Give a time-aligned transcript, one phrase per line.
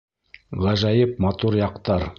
[0.63, 2.09] Ғәжәйеп матур яҡтар.